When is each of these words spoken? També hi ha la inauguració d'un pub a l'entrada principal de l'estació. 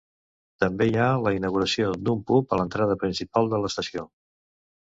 També 0.63 0.87
hi 0.91 0.95
ha 1.01 1.09
la 1.25 1.33
inauguració 1.35 1.91
d'un 2.07 2.25
pub 2.31 2.57
a 2.57 2.61
l'entrada 2.63 2.99
principal 3.05 3.53
de 3.53 3.61
l'estació. 3.67 4.09